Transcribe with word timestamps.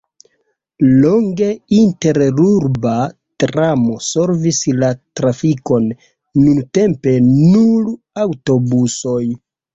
Longe 1.01 1.49
interurba 1.79 2.93
tramo 3.43 3.99
solvis 4.07 4.63
la 4.85 4.91
trafikon, 5.21 5.87
nuntempe 6.47 7.17
nur 7.29 7.95
aŭtobusoj. 8.27 9.23